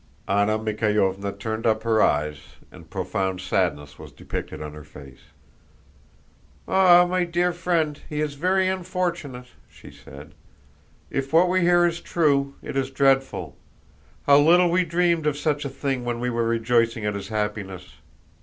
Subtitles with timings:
[0.27, 5.25] Anna Mikháylovna turned up her eyes, and profound sadness was depicted on her face.
[6.67, 10.33] "Ah, my dear friend, he is very unfortunate," she said.
[11.11, 13.55] "If what we hear is true, it is dreadful.
[14.25, 17.97] How little we dreamed of such a thing when we were rejoicing at his happiness!